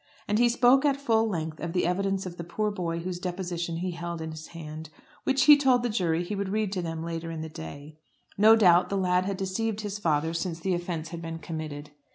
[0.27, 3.75] And he spoke at full length of the evidence of the poor boy whose deposition
[3.77, 4.89] he held in his hand,
[5.25, 7.99] which he told the jury he would read to them later on in the day.
[8.35, 11.91] No doubt the lad had deceived his father since the offence had been committed.